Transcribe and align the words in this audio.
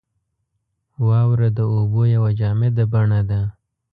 •واوره 1.07 1.49
د 1.57 1.59
اوبو 1.75 2.01
یوه 2.15 2.31
جامده 2.39 2.83
بڼه 2.93 3.21
ده. 3.29 3.41